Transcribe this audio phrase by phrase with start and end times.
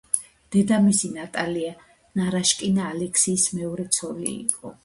[0.53, 1.75] დედამისი ნატალია
[2.21, 4.79] ნარიშკინა ალექსეის მეორე ცოლი იყო.